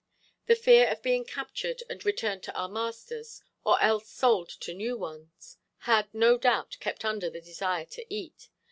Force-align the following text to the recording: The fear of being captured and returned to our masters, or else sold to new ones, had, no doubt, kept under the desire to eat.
The 0.47 0.55
fear 0.55 0.87
of 0.89 1.03
being 1.03 1.25
captured 1.25 1.83
and 1.87 2.03
returned 2.03 2.41
to 2.45 2.53
our 2.55 2.67
masters, 2.67 3.43
or 3.63 3.79
else 3.83 4.09
sold 4.09 4.49
to 4.61 4.73
new 4.73 4.97
ones, 4.97 5.59
had, 5.81 6.11
no 6.11 6.39
doubt, 6.39 6.77
kept 6.79 7.05
under 7.05 7.29
the 7.29 7.39
desire 7.39 7.85
to 7.85 8.05
eat. 8.11 8.49